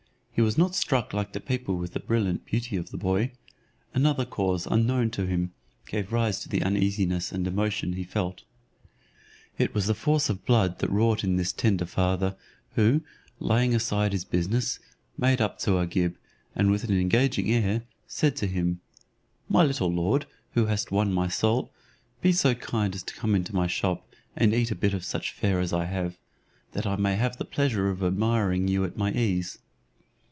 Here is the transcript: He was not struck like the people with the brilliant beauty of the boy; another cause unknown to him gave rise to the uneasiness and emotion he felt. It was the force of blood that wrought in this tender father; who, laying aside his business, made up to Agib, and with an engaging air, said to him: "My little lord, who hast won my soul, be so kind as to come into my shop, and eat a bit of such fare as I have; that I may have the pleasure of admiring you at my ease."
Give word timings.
He 0.33 0.41
was 0.43 0.57
not 0.57 0.73
struck 0.73 1.13
like 1.13 1.33
the 1.33 1.39
people 1.39 1.77
with 1.77 1.93
the 1.93 1.99
brilliant 1.99 2.47
beauty 2.47 2.75
of 2.75 2.89
the 2.89 2.97
boy; 2.97 3.31
another 3.93 4.25
cause 4.25 4.65
unknown 4.65 5.11
to 5.11 5.27
him 5.27 5.51
gave 5.85 6.11
rise 6.11 6.39
to 6.39 6.49
the 6.49 6.63
uneasiness 6.63 7.31
and 7.31 7.45
emotion 7.45 7.93
he 7.93 8.03
felt. 8.03 8.41
It 9.59 9.75
was 9.75 9.85
the 9.85 9.93
force 9.93 10.29
of 10.29 10.45
blood 10.45 10.79
that 10.79 10.89
wrought 10.89 11.23
in 11.23 11.35
this 11.35 11.51
tender 11.53 11.85
father; 11.85 12.35
who, 12.73 13.01
laying 13.39 13.75
aside 13.75 14.13
his 14.13 14.25
business, 14.25 14.79
made 15.15 15.41
up 15.41 15.59
to 15.59 15.77
Agib, 15.77 16.15
and 16.55 16.71
with 16.71 16.83
an 16.85 16.99
engaging 16.99 17.51
air, 17.51 17.83
said 18.07 18.35
to 18.37 18.47
him: 18.47 18.79
"My 19.47 19.61
little 19.63 19.91
lord, 19.93 20.25
who 20.53 20.65
hast 20.65 20.89
won 20.91 21.13
my 21.13 21.27
soul, 21.27 21.71
be 22.21 22.31
so 22.31 22.55
kind 22.55 22.95
as 22.95 23.03
to 23.03 23.13
come 23.13 23.35
into 23.35 23.53
my 23.53 23.67
shop, 23.67 24.07
and 24.35 24.55
eat 24.55 24.71
a 24.71 24.75
bit 24.75 24.95
of 24.95 25.03
such 25.05 25.33
fare 25.33 25.59
as 25.59 25.71
I 25.71 25.85
have; 25.85 26.17
that 26.71 26.87
I 26.87 26.95
may 26.95 27.15
have 27.15 27.37
the 27.37 27.45
pleasure 27.45 27.91
of 27.91 28.01
admiring 28.01 28.67
you 28.67 28.83
at 28.85 28.97
my 28.97 29.11
ease." 29.11 29.59